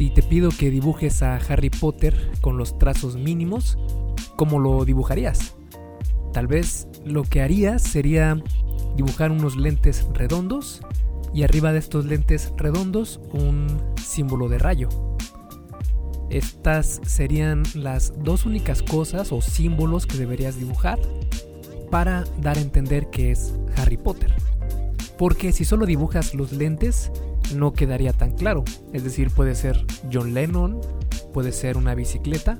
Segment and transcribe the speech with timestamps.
[0.00, 3.76] Si te pido que dibujes a Harry Potter con los trazos mínimos,
[4.34, 5.56] ¿cómo lo dibujarías?
[6.32, 8.42] Tal vez lo que harías sería
[8.96, 10.80] dibujar unos lentes redondos
[11.34, 13.66] y arriba de estos lentes redondos un
[14.02, 14.88] símbolo de rayo.
[16.30, 20.98] Estas serían las dos únicas cosas o símbolos que deberías dibujar
[21.90, 24.32] para dar a entender que es Harry Potter.
[25.18, 27.12] Porque si solo dibujas los lentes,
[27.54, 28.64] no quedaría tan claro.
[28.92, 30.80] Es decir, puede ser John Lennon,
[31.32, 32.58] puede ser una bicicleta,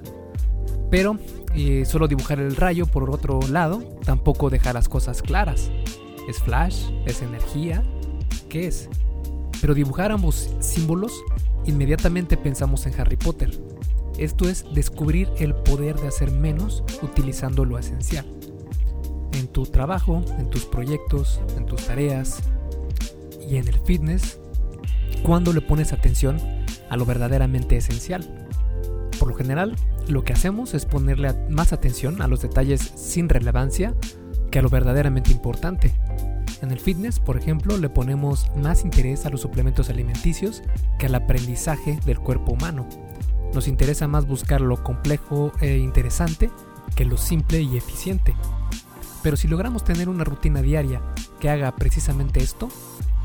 [0.91, 1.19] pero
[1.55, 5.71] eh, solo dibujar el rayo por otro lado tampoco deja las cosas claras.
[6.29, 6.91] ¿Es flash?
[7.07, 7.83] ¿Es energía?
[8.49, 8.89] ¿Qué es?
[9.61, 11.13] Pero dibujar ambos símbolos,
[11.65, 13.51] inmediatamente pensamos en Harry Potter.
[14.19, 18.27] Esto es descubrir el poder de hacer menos utilizando lo esencial.
[19.33, 22.41] En tu trabajo, en tus proyectos, en tus tareas
[23.49, 24.40] y en el fitness,
[25.23, 26.39] cuando le pones atención
[26.89, 28.25] a lo verdaderamente esencial.
[29.19, 29.77] Por lo general,
[30.09, 33.95] lo que hacemos es ponerle más atención a los detalles sin relevancia
[34.51, 35.95] que a lo verdaderamente importante.
[36.63, 40.63] En el fitness, por ejemplo, le ponemos más interés a los suplementos alimenticios
[40.99, 42.89] que al aprendizaje del cuerpo humano.
[43.55, 46.51] Nos interesa más buscar lo complejo e interesante
[46.95, 48.35] que lo simple y eficiente.
[49.23, 51.03] Pero si logramos tener una rutina diaria
[51.41, 52.69] que haga precisamente esto,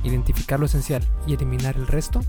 [0.08, 2.22] identificar lo esencial y eliminar el resto,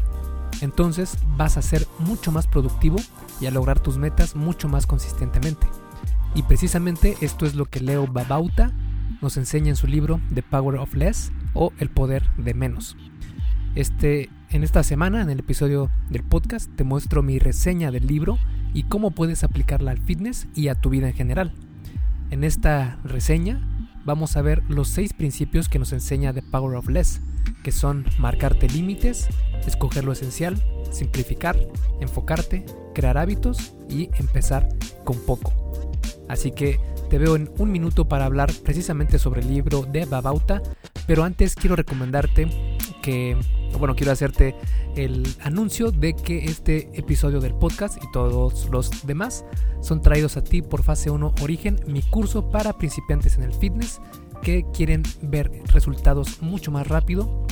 [0.61, 2.97] entonces vas a ser mucho más productivo
[3.41, 5.67] y a lograr tus metas mucho más consistentemente.
[6.35, 8.73] Y precisamente esto es lo que Leo Babauta
[9.23, 12.97] nos enseña en su libro The Power of Less o El Poder de Menos.
[13.75, 18.39] Este, en esta semana, en el episodio del podcast, te muestro mi reseña del libro
[18.75, 21.53] y cómo puedes aplicarla al fitness y a tu vida en general.
[22.31, 23.61] En esta reseña
[24.05, 27.21] vamos a ver los seis principios que nos enseña The Power of Less,
[27.67, 29.27] que son marcarte límites,
[29.67, 30.55] escoger lo esencial,
[30.93, 31.59] simplificar,
[32.01, 32.65] enfocarte,
[32.95, 34.69] crear hábitos y empezar
[35.03, 35.53] con poco.
[36.29, 36.79] Así que
[37.11, 40.63] te veo en un minuto para hablar precisamente sobre el libro de Babauta,
[41.09, 43.37] pero antes quiero recomendarte que,
[43.81, 44.55] bueno, quiero hacerte
[44.95, 49.45] el anuncio de que este episodio del podcast y todos los demás
[49.81, 54.01] son traídos a ti por Fase 1 Origen, mi curso para principiantes en el fitness
[54.43, 57.47] que quieren ver resultados mucho más rápido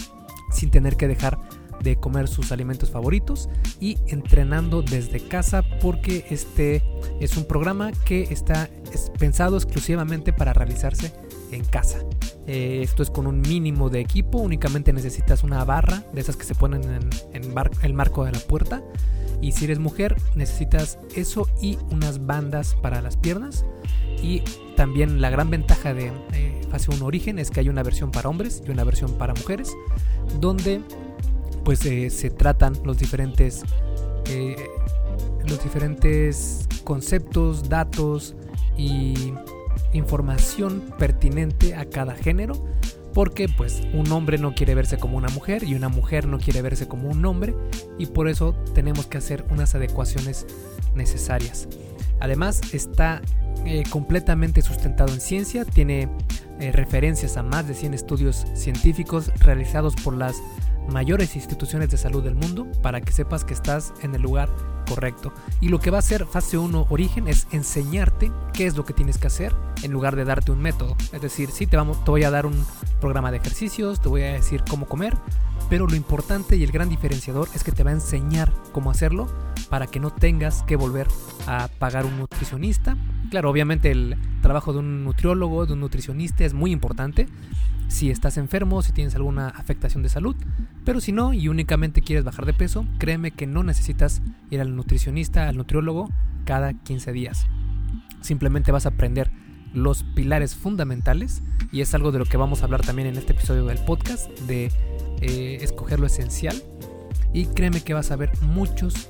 [0.51, 1.39] sin tener que dejar
[1.83, 3.49] de comer sus alimentos favoritos
[3.81, 6.83] y entrenando desde casa porque este
[7.21, 8.71] es un programa que está
[9.19, 11.13] pensado exclusivamente para realizarse
[11.55, 12.01] en casa.
[12.47, 16.45] Eh, esto es con un mínimo de equipo, únicamente necesitas una barra de esas que
[16.45, 17.11] se ponen en,
[17.83, 18.83] el marco de la puerta.
[19.41, 23.65] Y si eres mujer, necesitas eso y unas bandas para las piernas.
[24.23, 24.43] Y
[24.77, 28.29] también la gran ventaja de eh, Fase 1 Origen es que hay una versión para
[28.29, 29.73] hombres y una versión para mujeres,
[30.41, 30.81] donde
[31.65, 33.63] pues eh, se tratan los diferentes
[34.27, 34.57] eh,
[35.47, 38.35] los diferentes conceptos, datos
[38.77, 39.33] y
[39.95, 42.55] información pertinente a cada género
[43.15, 46.61] porque pues un hombre no quiere verse como una mujer y una mujer no quiere
[46.63, 47.55] verse como un hombre
[47.97, 50.47] y por eso tenemos que hacer unas adecuaciones
[50.95, 51.69] necesarias.
[52.21, 53.23] Además está
[53.65, 56.09] eh, completamente sustentado en ciencia, tiene
[56.73, 60.37] referencias a más de 100 estudios científicos realizados por las
[60.89, 64.49] mayores instituciones de salud del mundo para que sepas que estás en el lugar
[64.89, 65.33] correcto.
[65.61, 68.93] Y lo que va a hacer fase 1 origen es enseñarte qué es lo que
[68.93, 70.97] tienes que hacer en lugar de darte un método.
[71.13, 72.65] Es decir, sí te, vamos, te voy a dar un
[73.01, 75.17] programa de ejercicios, te voy a decir cómo comer,
[75.69, 79.27] pero lo importante y el gran diferenciador es que te va a enseñar cómo hacerlo
[79.69, 81.09] para que no tengas que volver
[81.47, 82.97] a pagar un nutricionista.
[83.31, 87.29] Claro, obviamente el trabajo de un nutriólogo, de un nutricionista es muy importante,
[87.95, 90.35] si estás enfermo, si tienes alguna afectación de salud,
[90.85, 94.75] pero si no y únicamente quieres bajar de peso, créeme que no necesitas ir al
[94.75, 96.11] nutricionista, al nutriólogo
[96.45, 97.47] cada 15 días.
[98.21, 99.31] Simplemente vas a aprender
[99.73, 101.41] los pilares fundamentales
[101.71, 104.29] y es algo de lo que vamos a hablar también en este episodio del podcast,
[104.41, 104.73] de
[105.21, 106.61] eh, escoger lo esencial
[107.33, 109.09] y créeme que vas a ver muchos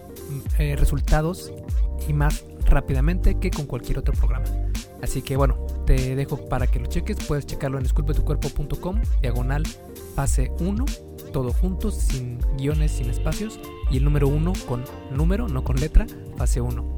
[0.58, 1.50] eh, resultados
[2.06, 4.44] y más rápidamente que con cualquier otro programa.
[5.02, 7.16] Así que bueno, te dejo para que lo cheques.
[7.26, 9.64] Puedes checarlo en esculpetucuerpo.com, diagonal
[10.14, 10.84] fase 1,
[11.32, 13.58] todo junto, sin guiones, sin espacios.
[13.90, 16.96] Y el número 1 con número, no con letra, fase 1.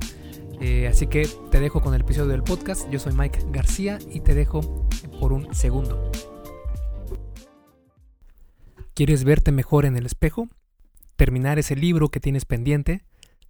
[0.61, 2.89] Eh, así que te dejo con el episodio del podcast.
[2.91, 4.89] Yo soy Mike García y te dejo
[5.21, 6.11] por un segundo.
[8.95, 10.49] ¿Quieres verte mejor en el espejo?
[11.17, 13.05] ¿Terminar ese libro que tienes pendiente?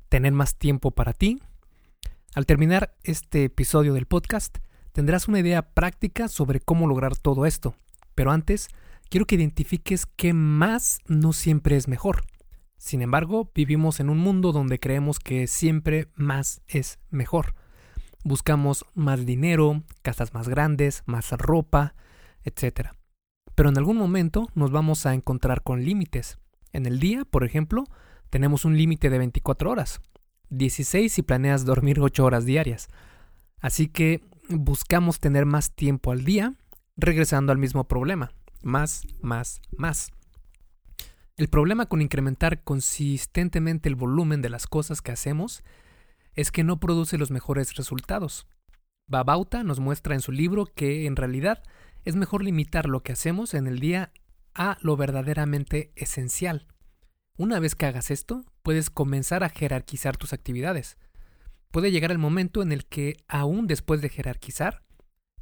[0.09, 1.41] ¿Tener más tiempo para ti?
[2.35, 4.59] Al terminar este episodio del podcast,
[4.97, 7.75] tendrás una idea práctica sobre cómo lograr todo esto.
[8.15, 8.69] Pero antes,
[9.11, 12.25] quiero que identifiques que más no siempre es mejor.
[12.79, 17.55] Sin embargo, vivimos en un mundo donde creemos que siempre más es mejor.
[18.25, 21.95] Buscamos más dinero, casas más grandes, más ropa,
[22.43, 22.93] etc.
[23.55, 26.39] Pero en algún momento nos vamos a encontrar con límites.
[26.73, 27.85] En el día, por ejemplo,
[28.31, 30.01] tenemos un límite de 24 horas,
[30.49, 32.89] 16 si planeas dormir 8 horas diarias.
[33.61, 36.55] Así que buscamos tener más tiempo al día,
[36.97, 38.33] regresando al mismo problema,
[38.63, 40.13] más, más, más.
[41.37, 45.63] El problema con incrementar consistentemente el volumen de las cosas que hacemos
[46.35, 48.47] es que no produce los mejores resultados.
[49.07, 51.63] Babauta nos muestra en su libro que en realidad
[52.05, 54.13] es mejor limitar lo que hacemos en el día
[54.55, 56.67] a lo verdaderamente esencial.
[57.37, 60.97] Una vez que hagas esto, puedes comenzar a jerarquizar tus actividades.
[61.77, 64.83] Puede llegar el momento en el que, aún después de jerarquizar,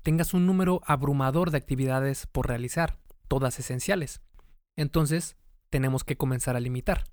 [0.02, 2.98] tengas un número abrumador de actividades por realizar,
[3.28, 4.20] todas esenciales.
[4.74, 5.36] Entonces,
[5.70, 7.04] tenemos que comenzar a limitar.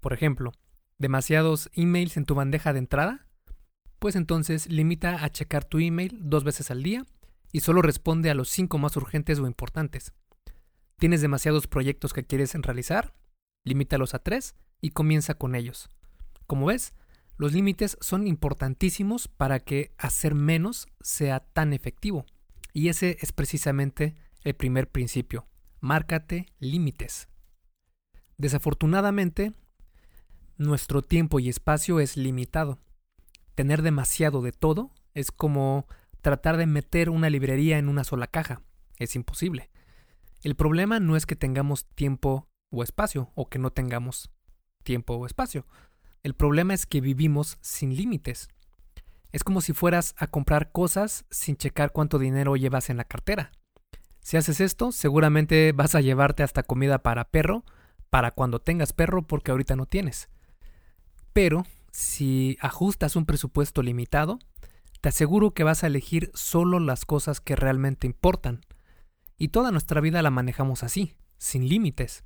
[0.00, 0.52] Por ejemplo,
[0.96, 3.26] demasiados emails en tu bandeja de entrada,
[3.98, 7.04] pues entonces limita a checar tu email dos veces al día
[7.52, 10.14] y solo responde a los cinco más urgentes o importantes.
[10.96, 13.12] ¿Tienes demasiados proyectos que quieres realizar?
[13.64, 15.90] Limítalos a tres y comienza con ellos.
[16.46, 16.94] Como ves,
[17.38, 22.26] los límites son importantísimos para que hacer menos sea tan efectivo.
[22.72, 25.46] Y ese es precisamente el primer principio.
[25.80, 27.28] Márcate límites.
[28.36, 29.52] Desafortunadamente,
[30.56, 32.80] nuestro tiempo y espacio es limitado.
[33.54, 35.86] Tener demasiado de todo es como
[36.20, 38.62] tratar de meter una librería en una sola caja.
[38.98, 39.70] Es imposible.
[40.42, 44.32] El problema no es que tengamos tiempo o espacio o que no tengamos
[44.82, 45.66] tiempo o espacio.
[46.28, 48.50] El problema es que vivimos sin límites.
[49.32, 53.50] Es como si fueras a comprar cosas sin checar cuánto dinero llevas en la cartera.
[54.20, 57.64] Si haces esto, seguramente vas a llevarte hasta comida para perro
[58.10, 60.28] para cuando tengas perro porque ahorita no tienes.
[61.32, 64.38] Pero si ajustas un presupuesto limitado,
[65.00, 68.60] te aseguro que vas a elegir solo las cosas que realmente importan.
[69.38, 72.22] Y toda nuestra vida la manejamos así, sin límites.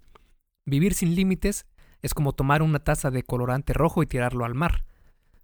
[0.67, 1.67] Vivir sin límites
[2.03, 4.85] es como tomar una taza de colorante rojo y tirarlo al mar.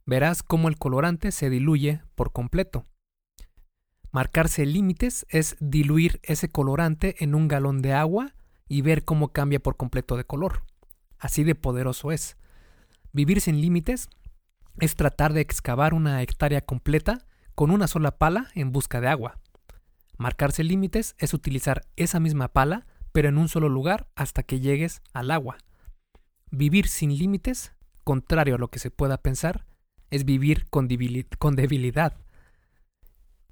[0.04, 2.84] Verás cómo el colorante se diluye por completo.
[4.10, 8.34] Marcarse límites es diluir ese colorante en un galón de agua
[8.66, 10.62] y ver cómo cambia por completo de color.
[11.18, 12.36] Así de poderoso es.
[13.12, 14.08] Vivir sin límites
[14.80, 19.38] es tratar de excavar una hectárea completa con una sola pala en busca de agua.
[20.16, 25.02] Marcarse límites es utilizar esa misma pala, pero en un solo lugar hasta que llegues
[25.12, 25.58] al agua.
[26.50, 27.72] Vivir sin límites,
[28.04, 29.66] contrario a lo que se pueda pensar,
[30.10, 32.16] es vivir con, debilidad.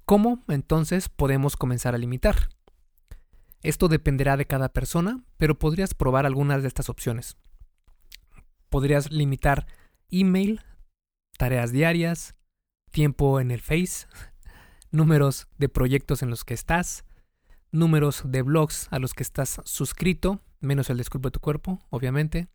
[0.05, 2.49] ¿Cómo entonces podemos comenzar a limitar?
[3.61, 7.37] Esto dependerá de cada persona, pero podrías probar algunas de estas opciones.
[8.69, 9.67] Podrías limitar
[10.09, 10.61] email,
[11.37, 12.35] tareas diarias,
[12.91, 14.07] tiempo en el Face,
[14.91, 17.05] números de proyectos en los que estás,
[17.71, 22.47] números de blogs a los que estás suscrito, menos el Disculpe tu cuerpo, obviamente,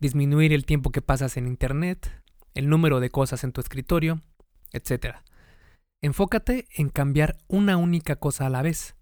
[0.00, 2.10] disminuir el tiempo que pasas en Internet,
[2.54, 4.20] el número de cosas en tu escritorio,
[4.72, 5.16] etc.
[6.02, 8.96] Enfócate en cambiar una única cosa a la vez.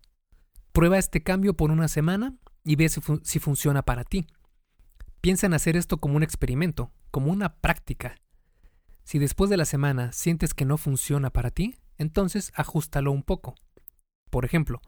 [0.72, 2.34] Prueba este cambio por una semana
[2.64, 4.26] y ve si, funciona para ti.
[5.20, 8.16] Piensa en hacer esto como un experimento, como una práctica.
[9.04, 13.54] Si después de la semana sientes que no funciona para ti, entonces ajustalo un poco.
[14.30, 14.80] Por ejemplo,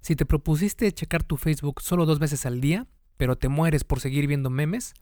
[0.00, 2.86] si te propusiste checar tu Facebook solo dos veces al día,
[3.16, 4.94] pero te mueres por seguir viendo memes,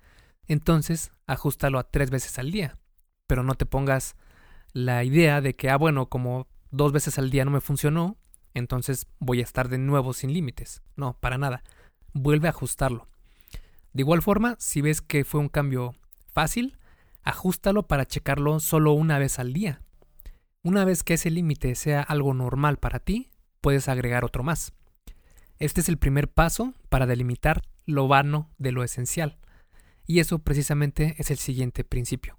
[0.48, 2.78] entonces ajustalo a tres veces al día.
[3.26, 4.16] Pero no te pongas
[4.72, 8.16] la idea de que, ah, bueno, como dos veces al día no me funcionó,
[8.54, 10.82] entonces voy a estar de nuevo sin límites.
[10.96, 11.62] No, para nada.
[12.12, 13.08] Vuelve a ajustarlo.
[13.92, 15.94] De igual forma, si ves que fue un cambio
[16.32, 16.76] fácil,
[17.22, 19.82] ajustalo para checarlo solo una vez al día.
[20.62, 24.72] Una vez que ese límite sea algo normal para ti, puedes agregar otro más.
[25.58, 29.37] Este es el primer paso para delimitar lo vano de lo esencial.
[30.08, 32.38] Y eso precisamente es el siguiente principio.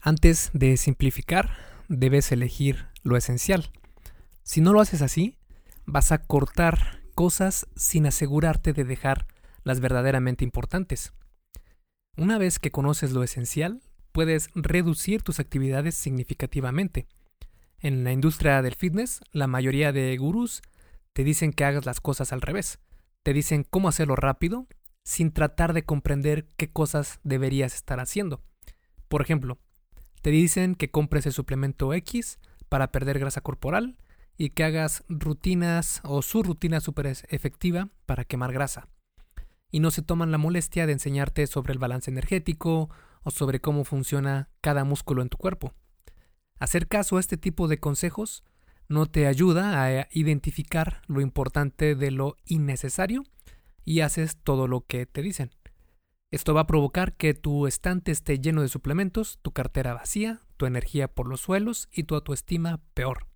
[0.00, 1.50] Antes de simplificar,
[1.88, 3.72] debes elegir lo esencial.
[4.44, 5.36] Si no lo haces así,
[5.86, 9.26] vas a cortar cosas sin asegurarte de dejar
[9.64, 11.12] las verdaderamente importantes.
[12.16, 17.08] Una vez que conoces lo esencial, puedes reducir tus actividades significativamente.
[17.80, 20.62] En la industria del fitness, la mayoría de gurús
[21.12, 22.78] te dicen que hagas las cosas al revés.
[23.24, 24.68] Te dicen cómo hacerlo rápido
[25.10, 28.44] sin tratar de comprender qué cosas deberías estar haciendo.
[29.08, 29.58] Por ejemplo,
[30.22, 32.38] te dicen que compres el suplemento X
[32.68, 33.98] para perder grasa corporal
[34.38, 38.86] y que hagas rutinas o su rutina súper efectiva para quemar grasa.
[39.72, 42.88] y no se toman la molestia de enseñarte sobre el balance energético
[43.24, 45.74] o sobre cómo funciona cada músculo en tu cuerpo.
[46.60, 48.44] Hacer caso a este tipo de consejos
[48.88, 53.24] no te ayuda a identificar lo importante de lo innecesario
[53.90, 55.50] y haces todo lo que te dicen.
[56.30, 60.66] Esto va a provocar que tu estante esté lleno de suplementos, tu cartera vacía, tu
[60.66, 63.26] energía por los suelos y tu autoestima peor.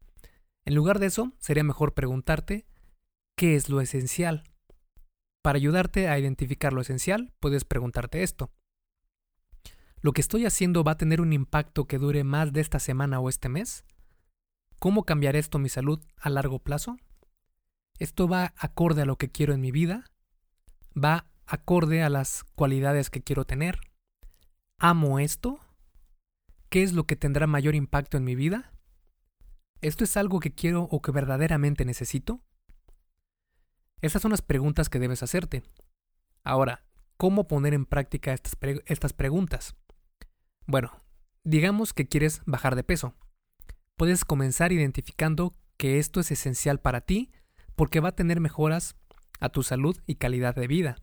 [0.64, 2.68] En lugar de eso, sería mejor preguntarte
[3.34, 4.44] ¿qué es lo esencial?
[5.42, 8.52] Para ayudarte a identificar lo esencial, puedes preguntarte esto.
[10.02, 13.18] ¿Lo que estoy haciendo va a tener un impacto que dure más de esta semana
[13.18, 13.84] o este mes?
[14.78, 16.96] ¿Cómo cambiará esto mi salud a largo plazo?
[17.99, 20.12] ¿Esto va acorde a lo que quiero en mi vida?
[20.96, 23.80] ¿Va acorde a las cualidades que quiero tener?
[24.78, 25.58] ¿Amo esto?
[26.68, 28.72] ¿Qué es lo que tendrá mayor impacto en mi vida?
[29.80, 32.42] ¿Esto es algo que quiero o que verdaderamente necesito?
[34.00, 35.62] Esas son las preguntas que debes hacerte.
[36.42, 36.84] Ahora,
[37.16, 39.76] ¿cómo poner en práctica estas, estas preguntas?
[40.66, 41.02] Bueno,
[41.42, 43.14] digamos que quieres bajar de peso.
[43.96, 47.32] Puedes comenzar identificando que esto es esencial para ti
[47.74, 48.96] porque va a tener mejoras
[49.41, 50.97] a tu salud y calidad de vida.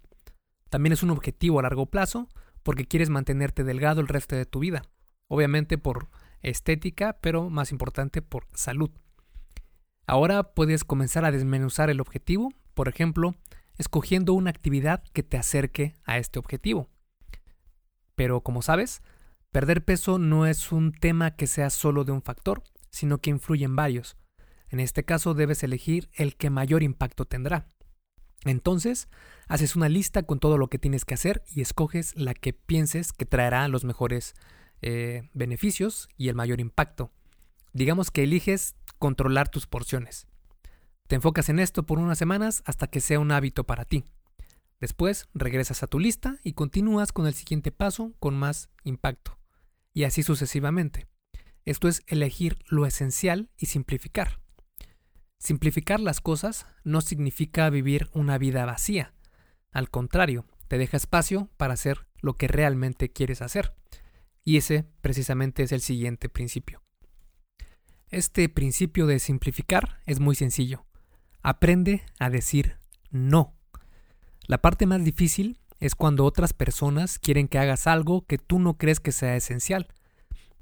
[0.69, 2.29] También es un objetivo a largo plazo
[2.63, 4.83] porque quieres mantenerte delgado el resto de tu vida.
[5.27, 6.09] Obviamente por
[6.41, 8.91] estética, pero más importante por salud.
[10.07, 13.35] Ahora puedes comenzar a desmenuzar el objetivo, por ejemplo,
[13.77, 16.89] escogiendo una actividad que te acerque a este objetivo.
[18.15, 19.01] Pero como sabes,
[19.51, 23.65] Perder peso no es un tema que sea solo de un factor, sino que influye
[23.65, 24.15] en varios.
[24.69, 27.67] En este caso debes elegir el que mayor impacto tendrá.
[28.45, 29.07] Entonces,
[29.47, 33.13] haces una lista con todo lo que tienes que hacer y escoges la que pienses
[33.13, 34.33] que traerá los mejores
[34.81, 37.11] eh, beneficios y el mayor impacto.
[37.73, 40.27] Digamos que eliges controlar tus porciones.
[41.07, 44.05] Te enfocas en esto por unas semanas hasta que sea un hábito para ti.
[44.79, 49.37] Después regresas a tu lista y continúas con el siguiente paso con más impacto
[49.93, 51.07] y así sucesivamente.
[51.65, 54.39] Esto es elegir lo esencial y simplificar.
[55.41, 59.15] Simplificar las cosas no significa vivir una vida vacía.
[59.71, 63.73] Al contrario, te deja espacio para hacer lo que realmente quieres hacer.
[64.43, 66.83] Y ese precisamente es el siguiente principio.
[68.09, 70.85] Este principio de simplificar es muy sencillo.
[71.41, 72.77] Aprende a decir
[73.09, 73.55] no.
[74.45, 78.77] La parte más difícil es cuando otras personas quieren que hagas algo que tú no
[78.77, 79.87] crees que sea esencial.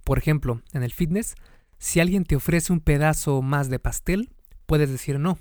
[0.06, 1.36] Por ejemplo, en el fitness,
[1.80, 4.32] si alguien te ofrece un pedazo más de pastel,
[4.70, 5.40] puedes decir no.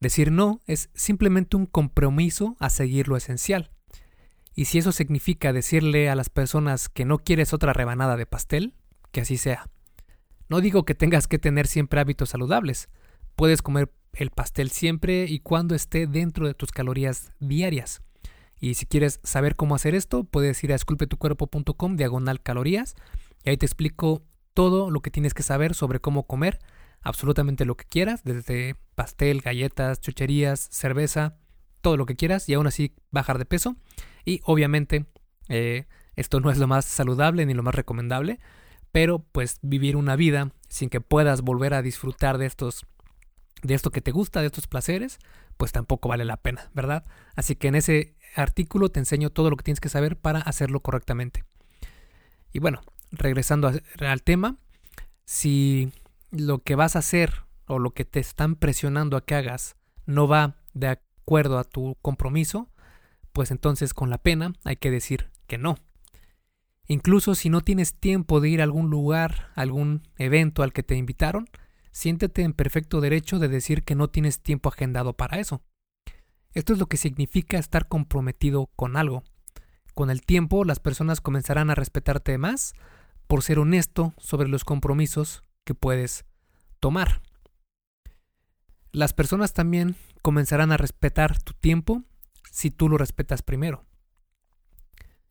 [0.00, 3.70] Decir no es simplemente un compromiso a seguir lo esencial.
[4.56, 8.74] Y si eso significa decirle a las personas que no quieres otra rebanada de pastel,
[9.12, 9.70] que así sea.
[10.48, 12.88] No digo que tengas que tener siempre hábitos saludables.
[13.36, 18.02] Puedes comer el pastel siempre y cuando esté dentro de tus calorías diarias.
[18.58, 22.96] Y si quieres saber cómo hacer esto, puedes ir a esculpetucuerpo.com diagonal calorías
[23.44, 24.24] y ahí te explico
[24.54, 26.58] todo lo que tienes que saber sobre cómo comer
[27.04, 31.36] absolutamente lo que quieras, desde pastel, galletas, chucherías, cerveza,
[31.80, 33.76] todo lo que quieras y aún así bajar de peso.
[34.24, 35.06] Y obviamente
[35.48, 38.40] eh, esto no es lo más saludable ni lo más recomendable,
[38.90, 42.86] pero pues vivir una vida sin que puedas volver a disfrutar de estos
[43.62, 45.18] de esto que te gusta, de estos placeres,
[45.56, 47.04] pues tampoco vale la pena, ¿verdad?
[47.34, 50.80] Así que en ese artículo te enseño todo lo que tienes que saber para hacerlo
[50.80, 51.44] correctamente.
[52.52, 54.58] Y bueno, regresando al tema,
[55.24, 55.92] si
[56.34, 59.76] lo que vas a hacer o lo que te están presionando a que hagas
[60.06, 62.68] no va de acuerdo a tu compromiso,
[63.32, 65.76] pues entonces con la pena hay que decir que no.
[66.86, 70.96] Incluso si no tienes tiempo de ir a algún lugar, algún evento al que te
[70.96, 71.48] invitaron,
[71.92, 75.62] siéntete en perfecto derecho de decir que no tienes tiempo agendado para eso.
[76.52, 79.24] Esto es lo que significa estar comprometido con algo.
[79.94, 82.74] Con el tiempo las personas comenzarán a respetarte más
[83.26, 86.24] por ser honesto sobre los compromisos que puedes
[86.80, 87.22] tomar.
[88.92, 92.04] Las personas también comenzarán a respetar tu tiempo
[92.50, 93.84] si tú lo respetas primero.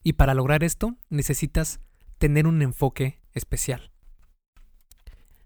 [0.03, 1.79] Y para lograr esto necesitas
[2.17, 3.91] tener un enfoque especial.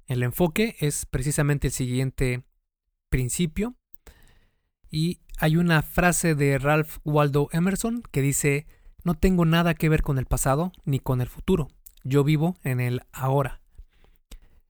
[0.07, 2.43] El enfoque es precisamente el siguiente
[3.09, 3.75] principio.
[4.89, 8.65] Y hay una frase de Ralph Waldo Emerson que dice,
[9.03, 11.67] no tengo nada que ver con el pasado ni con el futuro.
[12.03, 13.61] Yo vivo en el ahora.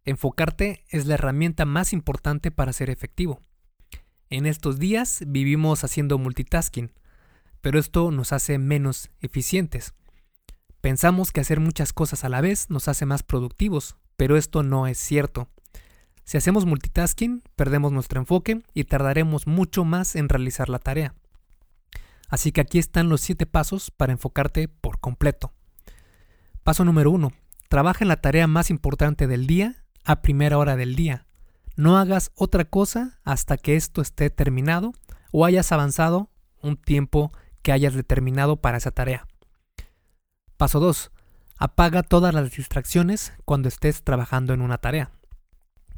[0.07, 3.41] Enfocarte es la herramienta más importante para ser efectivo.
[4.29, 6.93] En estos días vivimos haciendo multitasking,
[7.59, 9.95] pero esto nos hace menos eficientes.
[10.79, 14.87] Pensamos que hacer muchas cosas a la vez nos hace más productivos, pero esto no
[14.87, 15.49] es cierto.
[16.23, 21.15] Si hacemos multitasking, perdemos nuestro enfoque y tardaremos mucho más en realizar la tarea.
[22.29, 25.51] Así que aquí están los 7 pasos para enfocarte por completo.
[26.63, 27.33] Paso número 1.
[27.67, 31.27] Trabaja en la tarea más importante del día a primera hora del día.
[31.75, 34.93] No hagas otra cosa hasta que esto esté terminado
[35.31, 39.27] o hayas avanzado un tiempo que hayas determinado para esa tarea.
[40.55, 41.11] Paso 2.
[41.57, 45.11] Apaga todas las distracciones cuando estés trabajando en una tarea.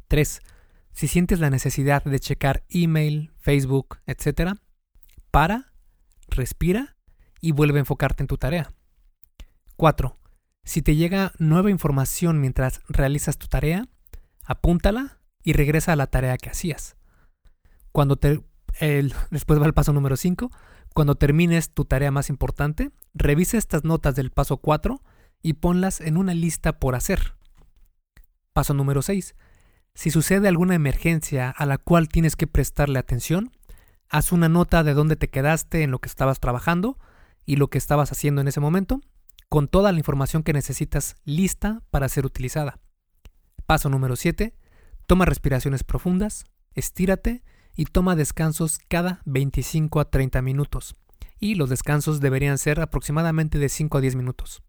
[0.08, 0.40] 3.
[0.92, 4.54] Si sientes la necesidad de checar email, Facebook, etc.,
[5.30, 5.72] para,
[6.28, 6.96] respira
[7.40, 8.72] y vuelve a enfocarte en tu tarea.
[9.76, 10.18] 4.
[10.64, 13.86] Si te llega nueva información mientras realizas tu tarea,
[14.44, 16.96] apúntala y regresa a la tarea que hacías.
[17.92, 18.42] Cuando te,
[19.30, 20.50] después va el paso número 5.
[20.94, 25.00] Cuando termines tu tarea más importante, revisa estas notas del paso 4
[25.42, 27.34] y ponlas en una lista por hacer.
[28.52, 29.34] Paso número 6.
[29.94, 33.52] Si sucede alguna emergencia a la cual tienes que prestarle atención,
[34.08, 36.98] haz una nota de dónde te quedaste en lo que estabas trabajando
[37.44, 39.00] y lo que estabas haciendo en ese momento,
[39.48, 42.78] con toda la información que necesitas lista para ser utilizada.
[43.70, 44.52] Paso número 7.
[45.06, 47.44] Toma respiraciones profundas, estírate
[47.76, 50.96] y toma descansos cada 25 a 30 minutos.
[51.38, 54.64] Y los descansos deberían ser aproximadamente de 5 a 10 minutos.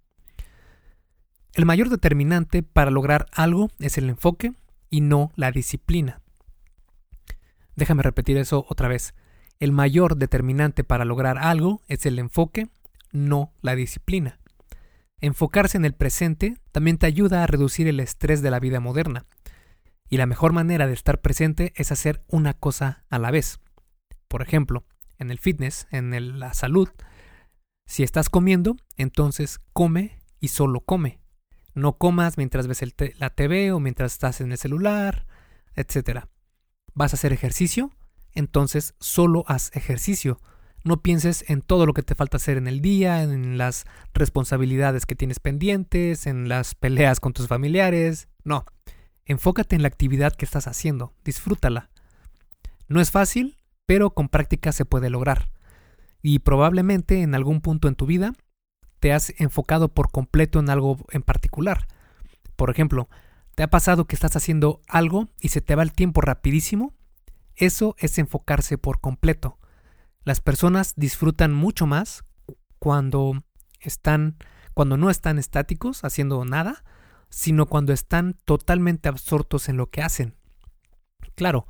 [1.55, 4.53] El mayor determinante para lograr algo es el enfoque
[4.91, 6.22] y no la disciplina.
[7.75, 9.15] Déjame repetir eso otra vez.
[9.60, 12.70] El mayor determinante para lograr algo es el enfoque,
[13.12, 14.40] no la disciplina.
[15.22, 19.25] Enfocarse en el presente también te ayuda a reducir el estrés de la vida moderna.
[20.10, 23.60] Y la mejor manera de estar presente es hacer una cosa a la vez.
[24.28, 24.84] Por ejemplo,
[25.20, 26.90] en el fitness, en la salud,
[27.86, 31.20] si estás comiendo, entonces come y solo come.
[31.74, 32.82] No comas mientras ves
[33.18, 35.28] la TV o mientras estás en el celular,
[35.75, 36.25] etc.
[36.94, 37.92] ¿Vas a hacer ejercicio?
[38.34, 40.42] Entonces solo haz ejercicio.
[40.83, 45.05] No pienses en todo lo que te falta hacer en el día, en las responsabilidades
[45.05, 48.27] que tienes pendientes, en las peleas con tus familiares.
[48.44, 48.65] No.
[49.25, 51.13] Enfócate en la actividad que estás haciendo.
[51.24, 51.89] Disfrútala.
[52.87, 55.51] No es fácil, pero con práctica se puede lograr.
[56.22, 58.33] Y probablemente en algún punto en tu vida
[59.00, 61.87] te has enfocado por completo en algo en particular.
[62.55, 63.09] Por ejemplo,
[63.55, 66.94] ¿te ha pasado que estás haciendo algo y se te va el tiempo rapidísimo?
[67.55, 69.57] Eso es enfocarse por completo.
[70.24, 72.24] Las personas disfrutan mucho más
[72.79, 73.44] cuando
[73.79, 74.38] están
[74.74, 76.84] cuando no están estáticos haciendo nada,
[77.29, 80.36] sino cuando están totalmente absortos en lo que hacen.
[81.36, 81.68] Claro,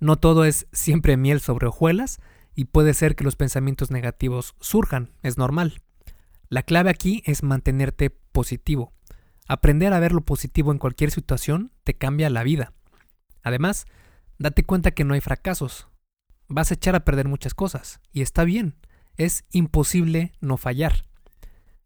[0.00, 2.20] no todo es siempre miel sobre hojuelas
[2.54, 5.80] y puede ser que los pensamientos negativos surjan, es normal.
[6.48, 8.92] La clave aquí es mantenerte positivo.
[9.48, 12.72] Aprender a ver lo positivo en cualquier situación te cambia la vida.
[13.42, 13.86] Además,
[14.38, 15.88] date cuenta que no hay fracasos.
[16.54, 18.74] Vas a echar a perder muchas cosas, y está bien.
[19.16, 21.06] Es imposible no fallar.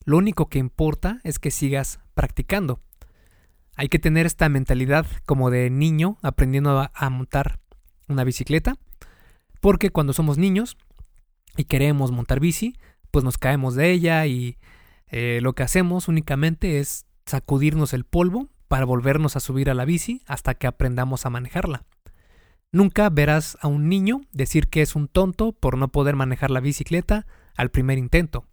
[0.04, 2.80] Lo único que importa es que sigas practicando.
[3.76, 7.60] Hay que tener esta mentalidad como de niño aprendiendo a, montar
[8.08, 8.74] una bicicleta,
[9.60, 10.76] porque cuando somos niños
[11.56, 12.76] y queremos montar bici,
[13.12, 14.58] pues nos caemos de ella y
[15.06, 19.84] eh, lo que hacemos únicamente es sacudirnos el polvo para volvernos a subir a la
[19.84, 21.84] bici hasta que aprendamos a manejarla.
[22.76, 26.60] Nunca verás a un niño decir que es un tonto por no poder manejar la
[26.60, 28.44] bicicleta al primer intento.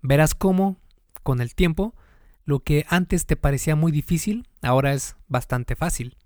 [0.00, 0.78] Verás cómo,
[1.24, 1.96] con el tiempo,
[2.44, 6.16] lo que antes te parecía muy difícil, ahora es bastante fácil.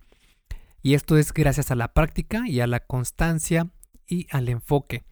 [0.83, 3.71] Y esto es gracias a la práctica y a la constancia
[4.07, 5.03] y al enfoque.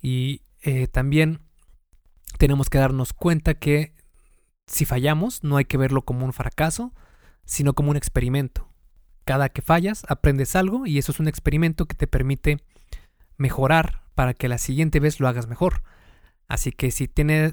[0.00, 1.40] Y eh, también
[2.38, 3.92] tenemos que darnos cuenta que
[4.68, 6.94] si fallamos no hay que verlo como un fracaso,
[7.44, 8.68] sino como un experimento.
[9.24, 12.58] Cada que fallas aprendes algo y eso es un experimento que te permite
[13.36, 15.82] mejorar para que la siguiente vez lo hagas mejor.
[16.46, 17.10] Así que si,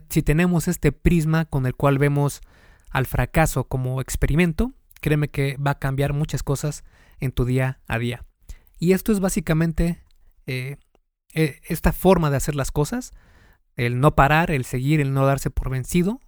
[0.10, 2.42] si tenemos este prisma con el cual vemos
[2.90, 6.84] al fracaso como experimento, créeme que va a cambiar muchas cosas
[7.20, 8.26] en tu día a día.
[8.80, 10.04] Y esto es básicamente
[10.46, 10.78] eh,
[11.34, 13.14] eh, esta forma de hacer las cosas
[13.76, 16.20] el no parar, el seguir, el no darse por vencido,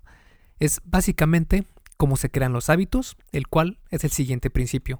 [0.60, 1.66] es básicamente
[1.98, 5.00] cómo se crean los hábitos, el cual es el siguiente principio.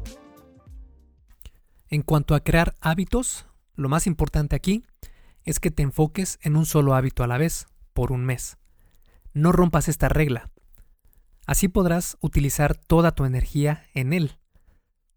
[1.91, 4.85] En cuanto a crear hábitos, lo más importante aquí
[5.43, 8.57] es que te enfoques en un solo hábito a la vez, por un mes.
[9.33, 10.49] No rompas esta regla.
[11.45, 14.37] Así podrás utilizar toda tu energía en él.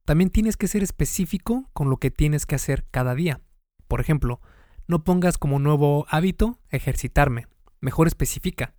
[0.04, 3.40] También tienes que ser específico con lo que tienes que hacer cada día.
[3.86, 4.40] Por ejemplo,
[4.88, 7.46] no pongas como nuevo hábito ejercitarme.
[7.80, 8.74] Mejor especifica.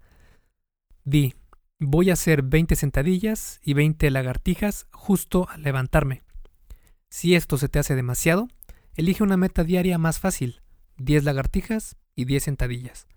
[1.06, 1.34] Di,
[1.80, 6.25] voy a hacer 20 sentadillas y 20 lagartijas justo al levantarme.
[7.16, 8.50] Si esto se te hace demasiado,
[8.94, 10.60] elige una meta diaria más fácil,
[10.98, 13.08] 10 lagartijas y 10 sentadillas.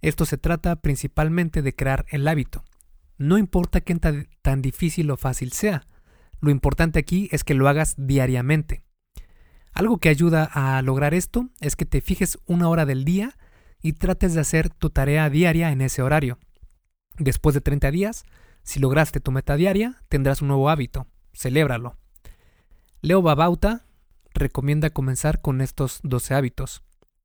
[0.00, 2.64] Esto se trata principalmente de crear el hábito.
[3.18, 3.94] No importa qué
[4.42, 5.86] tan difícil o fácil sea,
[6.40, 8.82] lo importante aquí es que lo hagas diariamente.
[9.72, 13.38] Algo que ayuda a lograr esto es que te fijes una hora del día
[13.80, 16.40] y trates de hacer tu tarea diaria en ese horario.
[17.16, 18.24] Después de 30 días,
[18.64, 21.06] si lograste tu meta diaria, tendrás un nuevo hábito.
[21.32, 21.96] Celébralo.
[23.02, 23.86] Leo Babauta
[24.34, 26.82] recomienda comenzar con estos 12 hábitos.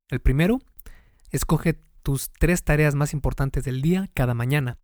[0.08, 0.62] El primero,
[1.32, 4.78] escoge tus tres tareas más importantes del día cada mañana.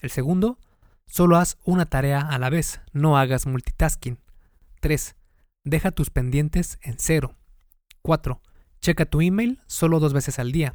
[0.00, 0.58] El segundo,
[1.06, 4.18] solo haz una tarea a la vez, no hagas multitasking.
[4.80, 5.14] 3.
[5.62, 7.36] Deja tus pendientes en cero.
[8.02, 8.40] 4.
[8.80, 10.74] Checa tu email solo dos veces al día.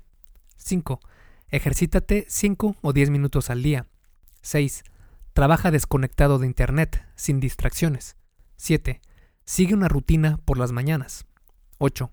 [0.55, 1.01] 5.
[1.49, 3.87] Ejercítate 5 o 10 minutos al día.
[4.43, 4.83] 6.
[5.33, 8.15] Trabaja desconectado de Internet, sin distracciones.
[8.55, 9.01] 7.
[9.45, 11.25] Sigue una rutina por las mañanas.
[11.77, 12.11] 8.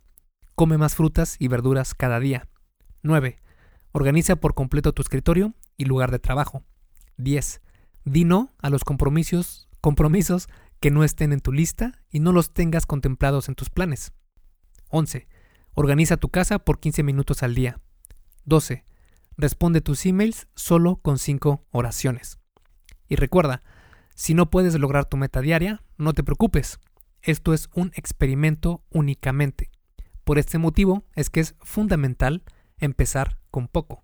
[0.55, 2.49] Come más frutas y verduras cada día.
[3.03, 3.39] 9.
[3.93, 6.65] Organiza por completo tu escritorio y lugar de trabajo.
[7.17, 7.61] 10.
[8.05, 10.49] Di no a los compromisos, compromisos
[10.81, 14.13] que no estén en tu lista y no los tengas contemplados en tus planes.
[14.91, 15.29] 11.
[15.75, 17.81] Organiza tu casa por 15 minutos al día.
[18.45, 18.85] 12.
[19.37, 22.39] Responde tus emails solo con 5 oraciones.
[23.09, 23.63] Y recuerda,
[24.15, 26.81] si no puedes lograr tu meta diaria, no te preocupes.
[27.29, 29.71] Esto es un experimento únicamente.
[30.25, 32.43] Por este motivo es que es fundamental
[32.79, 34.03] empezar con poco.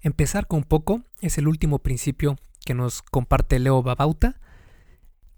[0.00, 4.40] Empezar con poco es el último principio que nos comparte Leo Babauta.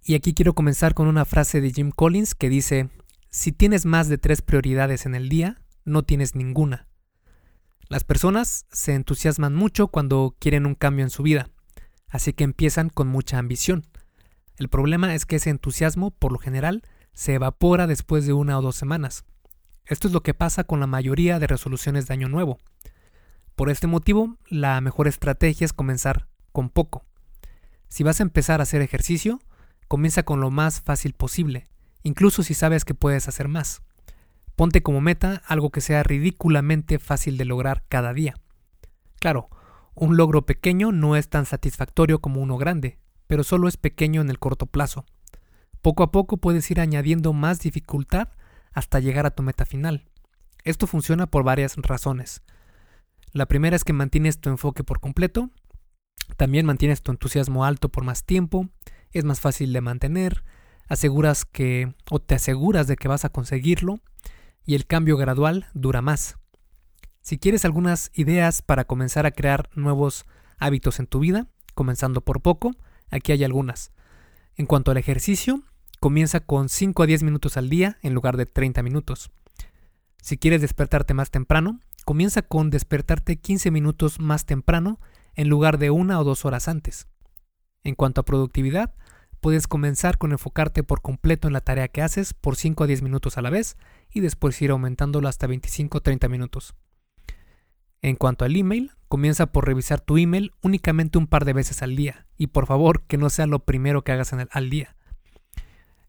[0.05, 2.91] Y aquí quiero comenzar con una frase de Jim Collins que dice,
[3.29, 6.87] si tienes más de tres prioridades en el día, no tienes ninguna.
[7.89, 11.51] Las personas se entusiasman mucho cuando quieren un cambio en su vida,
[12.07, 13.85] así que empiezan con mucha ambición.
[14.59, 16.83] El problema es que ese entusiasmo, por lo general,
[17.15, 19.25] se evapora después de una o dos semanas.
[19.87, 22.59] Esto es lo que pasa con la mayoría de resoluciones de año nuevo.
[23.55, 27.05] Por este motivo, la mejor estrategia es comenzar con poco.
[27.89, 29.41] Si vas a empezar a hacer ejercicio,
[29.87, 31.69] comienza con lo más fácil posible,
[32.03, 33.83] incluso si sabes que puedes hacer más.
[34.57, 38.35] Ponte como meta algo que sea ridículamente fácil de lograr cada día.
[39.21, 39.49] Claro,
[39.95, 44.31] un logro pequeño no es tan satisfactorio como uno grande, pero solo es pequeño en
[44.31, 45.05] el corto plazo.
[45.81, 48.31] Poco a poco puedes ir añadiendo más dificultad
[48.73, 50.09] hasta llegar a tu meta final.
[50.65, 52.43] Esto funciona por varias razones.
[53.33, 55.51] La primera es que mantienes tu enfoque por completo,
[56.37, 58.69] también mantienes tu entusiasmo alto por más tiempo,
[59.13, 60.45] es más fácil de mantener,
[60.89, 64.01] aseguras que o te aseguras de que vas a conseguirlo
[64.65, 66.37] y el cambio gradual dura más.
[67.21, 70.25] Si quieres algunas ideas para comenzar a crear nuevos
[70.59, 72.73] hábitos en tu vida, comenzando por poco,
[73.11, 73.93] aquí hay algunas.
[74.57, 75.63] En cuanto al ejercicio,
[76.01, 79.33] Comienza con 5 a 10 minutos al día en lugar de 30 minutos.
[80.23, 85.01] Si quieres despertarte más temprano, comienza con despertarte 15 minutos más temprano
[85.35, 87.09] en lugar de una o dos horas antes.
[87.83, 88.95] En cuanto a productividad,
[89.41, 93.03] puedes comenzar con enfocarte por completo en la tarea que haces por 5 a 10
[93.03, 93.77] minutos a la vez
[94.09, 96.77] y después ir aumentándolo hasta 25 o 30 minutos.
[98.03, 101.97] En cuanto al email, comienza por revisar tu email únicamente un par de veces al
[101.97, 104.97] día y por favor que no sea lo primero que hagas al día.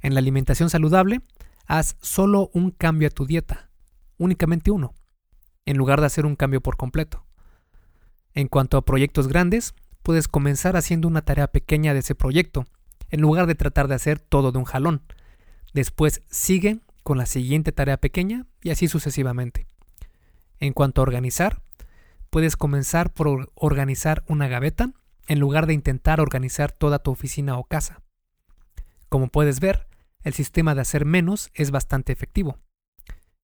[0.02, 1.22] En la alimentación saludable,
[1.66, 3.70] haz solo un cambio a tu dieta,
[4.18, 4.94] únicamente uno,
[5.66, 7.26] en lugar de hacer un cambio por completo.
[8.34, 9.74] En cuanto a proyectos grandes,
[10.04, 12.66] puedes comenzar haciendo una tarea pequeña de ese proyecto,
[13.10, 15.02] en lugar de tratar de hacer todo de un jalón.
[15.74, 19.68] Después sigue con la siguiente tarea pequeña y así sucesivamente.
[20.60, 21.62] En cuanto a organizar,
[22.30, 24.94] puedes comenzar por organizar una gaveta
[25.28, 28.02] en lugar de intentar organizar toda tu oficina o casa.
[29.10, 29.88] Como puedes ver,
[30.24, 32.58] el sistema de hacer menos es bastante efectivo.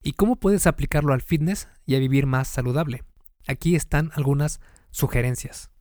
[0.03, 3.03] ¿Y cómo puedes aplicarlo al fitness y a vivir más saludable?
[3.47, 4.59] Aquí están algunas
[4.91, 5.71] sugerencias.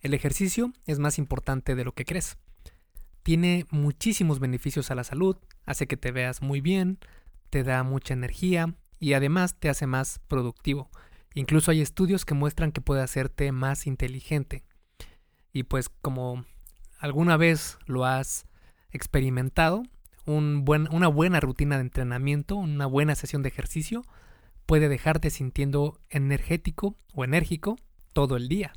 [0.00, 2.38] El ejercicio es más importante de lo que crees.
[3.22, 6.98] tiene muchísimos beneficios a la salud, hace que te veas muy bien,
[7.50, 10.90] te da mucha energía y además te hace más productivo.
[11.34, 14.64] Incluso hay estudios que muestran que puede hacerte más inteligente.
[15.52, 16.44] Y pues como
[16.98, 18.46] alguna vez lo has
[18.90, 19.82] experimentado,
[20.26, 24.02] una buena rutina de entrenamiento, una buena sesión de ejercicio,
[24.66, 27.76] puede dejarte sintiendo energético o enérgico
[28.12, 28.72] todo el día.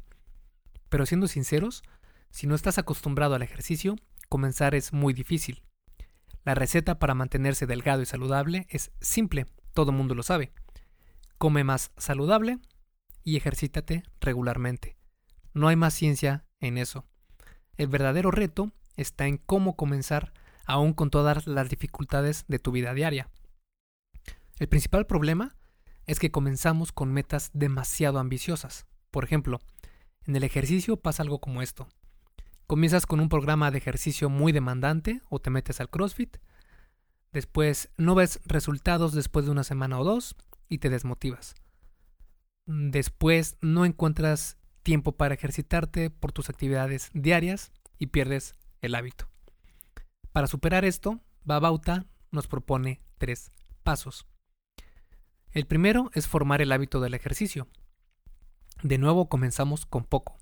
[0.89, 1.83] Pero siendo sinceros,
[2.31, 3.95] si no estás acostumbrado al ejercicio,
[4.29, 5.63] comenzar es muy difícil.
[6.43, 10.51] La receta para mantenerse delgado y saludable es simple, todo mundo lo sabe.
[11.43, 12.58] Come más saludable
[13.21, 14.95] y ejercítate regularmente.
[15.53, 17.03] No hay más ciencia en eso.
[17.75, 20.32] El verdadero reto está en cómo comenzar
[20.65, 23.29] aún con todas las dificultades de tu vida diaria.
[24.58, 25.58] El principal problema
[26.06, 28.86] es que comenzamos con metas demasiado ambiciosas.
[29.12, 29.60] Por ejemplo,
[30.25, 31.89] en el ejercicio pasa algo como esto.
[32.67, 36.38] Comienzas con un programa de ejercicio muy demandante o te metes al CrossFit.
[37.34, 40.38] Después no ves resultados después de una semana o dos
[40.73, 41.55] y te desmotivas.
[42.65, 49.29] Después no encuentras tiempo para ejercitarte por tus actividades diarias y pierdes el hábito.
[50.31, 53.51] Para superar esto, Babauta nos propone tres
[53.83, 54.25] pasos.
[55.51, 57.67] El primero es formar el hábito del ejercicio.
[58.81, 60.38] De nuevo comenzamos con poco.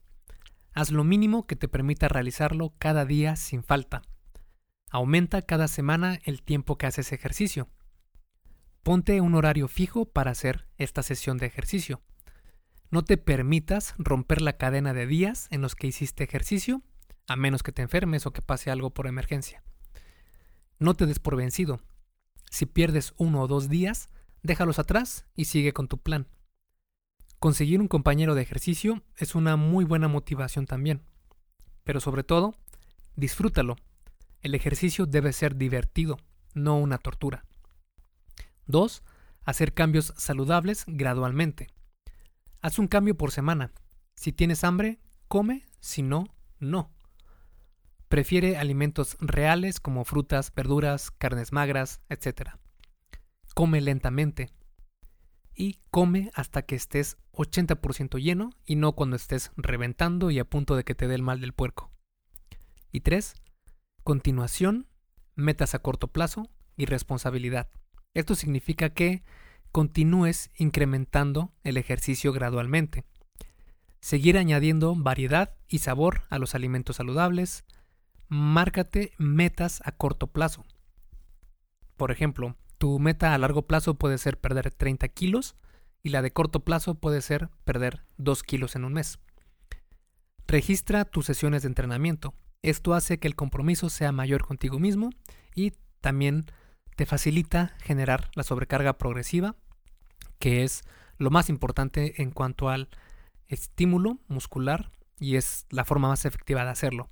[0.74, 4.04] Haz lo mínimo que te permita realizarlo cada día sin falta.
[4.90, 7.68] Aumenta cada semana el tiempo que haces ejercicio.
[8.84, 12.02] Ponte un horario fijo para hacer esta sesión de ejercicio.
[12.90, 16.82] No te permitas romper la cadena de días en los que hiciste ejercicio,
[17.28, 19.64] a menos que te enfermes o que pase algo por emergencia.
[20.80, 21.80] No te des por vencido.
[22.50, 24.10] Si pierdes uno o dos días,
[24.42, 26.28] déjalos atrás y sigue con tu plan.
[27.38, 31.04] Conseguir un compañero de ejercicio es una muy buena motivación también.
[31.84, 32.56] Pero sobre todo,
[33.16, 33.76] disfrútalo.
[34.42, 36.18] El ejercicio debe ser divertido,
[36.56, 37.46] no una tortura.
[38.72, 39.04] 2.
[39.44, 41.68] Hacer cambios saludables gradualmente.
[42.62, 43.72] Haz un cambio por semana.
[44.16, 46.26] Si tienes hambre, come, si no,
[46.60, 46.92] no.
[48.08, 52.52] Prefiere alimentos reales como frutas, verduras, carnes magras, etc.
[53.54, 54.52] Come lentamente
[55.56, 60.76] y come hasta que estés 80% lleno y no cuando estés reventando y a punto
[60.76, 61.92] de que te dé el mal del puerco.
[62.92, 63.36] Y 3.
[64.04, 64.88] Continuación,
[65.36, 67.70] metas a corto plazo y responsabilidad.
[68.14, 69.24] Esto significa que
[69.72, 73.06] continúes incrementando el ejercicio gradualmente.
[74.02, 77.64] Seguir añadiendo variedad y sabor a los alimentos saludables.
[78.28, 80.66] Márcate metas a corto plazo.
[81.96, 85.56] Por ejemplo, tu meta a largo plazo puede ser perder 30 kilos
[86.04, 89.20] y la de corto plazo puede ser perder 2 kilos en un mes.
[90.48, 92.34] Registra tus sesiones de entrenamiento.
[92.64, 95.12] Esto hace que el compromiso sea mayor contigo mismo
[95.56, 96.48] y también
[97.02, 99.56] te facilita generar la sobrecarga progresiva,
[100.38, 100.84] que es
[101.18, 102.90] lo más importante en cuanto al
[103.48, 107.10] estímulo muscular y es la forma más efectiva de hacerlo.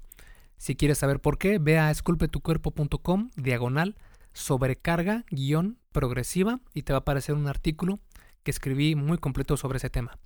[0.58, 3.96] Si quieres saber por qué, ve a esculpetucuerpo.com diagonal
[4.32, 8.00] sobrecarga guion progresiva y te va a aparecer un artículo
[8.44, 10.20] que escribí muy completo sobre ese tema.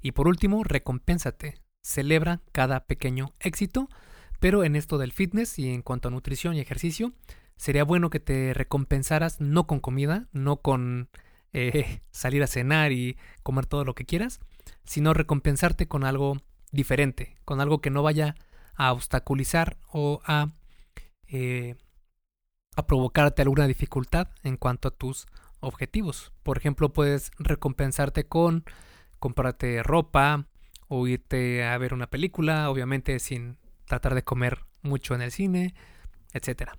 [0.00, 1.60] Y por último, recompénsate.
[1.82, 3.90] Celebra cada pequeño éxito,
[4.38, 7.12] pero en esto del fitness y en cuanto a nutrición y ejercicio,
[7.60, 11.10] sería bueno que te recompensaras no con comida, no con
[11.52, 14.40] eh, salir a cenar y comer todo lo que quieras,
[14.84, 16.38] sino recompensarte con algo
[16.72, 18.34] diferente, con algo que no vaya
[18.76, 20.52] a obstaculizar o a
[21.28, 21.76] eh,
[22.76, 25.26] a provocarte alguna dificultad en cuanto a tus
[25.60, 26.32] objetivos.
[26.42, 28.64] Por ejemplo, puedes recompensarte con
[29.18, 30.46] comprarte ropa
[30.88, 35.74] o irte a ver una película, obviamente sin tratar de comer mucho en el cine,
[36.32, 36.70] etc.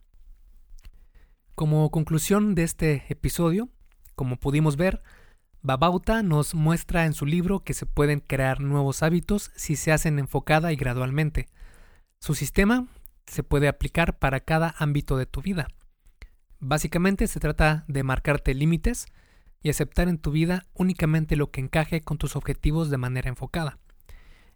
[1.56, 3.70] Como conclusión de este episodio,
[4.16, 5.04] como pudimos ver,
[5.62, 10.18] Babauta nos muestra en su libro que se pueden crear nuevos hábitos si se hacen
[10.18, 11.50] enfocada y gradualmente.
[12.20, 12.88] Su sistema
[13.28, 15.68] se puede aplicar para cada ámbito de tu vida.
[16.60, 19.06] Básicamente se trata de marcarte límites
[19.62, 23.78] y aceptar en tu vida únicamente lo que encaje con tus objetivos de manera enfocada.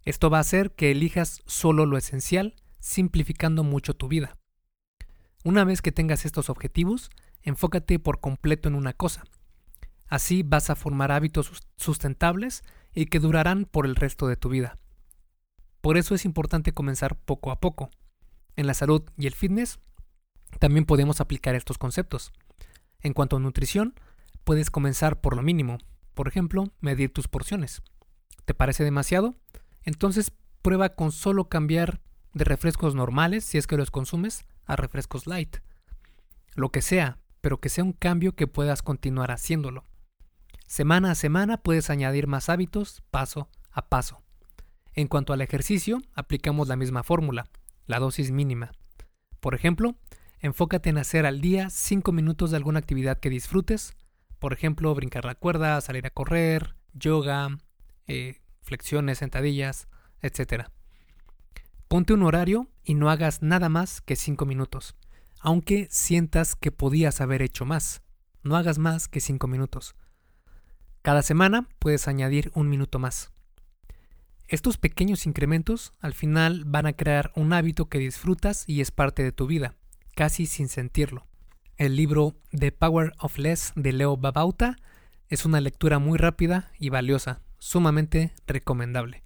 [0.02, 4.36] Esto va a hacer que elijas solo lo esencial, simplificando mucho tu vida.
[5.46, 7.08] Una vez que tengas estos objetivos,
[7.40, 9.22] enfócate por completo en una cosa.
[10.08, 14.76] Así vas a formar hábitos sustentables y que durarán por el resto de tu vida.
[15.80, 17.90] Por eso es importante comenzar poco a poco.
[18.56, 19.78] En la salud y el fitness
[20.58, 22.32] también podemos aplicar estos conceptos.
[22.98, 23.94] En cuanto a nutrición,
[24.42, 25.78] puedes comenzar por lo mínimo,
[26.14, 27.82] por ejemplo, medir tus porciones.
[28.46, 29.36] ¿Te parece demasiado?
[29.84, 32.00] Entonces prueba con solo cambiar
[32.34, 35.58] de refrescos normales, si es que los consumes, a refrescos light.
[36.54, 39.84] Lo que sea, pero que sea un cambio que puedas continuar haciéndolo.
[40.66, 44.22] Semana a semana puedes añadir más hábitos paso a paso.
[44.94, 47.48] En cuanto al ejercicio, aplicamos la misma fórmula,
[47.86, 48.72] la dosis mínima.
[49.40, 49.96] Por ejemplo,
[50.40, 53.94] enfócate en hacer al día 5 minutos de alguna actividad que disfrutes,
[54.38, 57.58] por ejemplo, brincar la cuerda, salir a correr, yoga,
[58.06, 59.88] eh, flexiones, sentadillas,
[60.20, 60.70] etc.
[61.88, 64.96] Ponte un horario y no hagas nada más que 5 minutos,
[65.38, 68.02] aunque sientas que podías haber hecho más.
[68.42, 69.94] No hagas más que 5 minutos.
[71.02, 73.30] Cada semana puedes añadir un minuto más.
[74.48, 79.22] Estos pequeños incrementos al final van a crear un hábito que disfrutas y es parte
[79.22, 79.76] de tu vida,
[80.16, 81.28] casi sin sentirlo.
[81.76, 84.76] El libro The Power of Less de Leo Babauta
[85.28, 89.25] es una lectura muy rápida y valiosa, sumamente recomendable.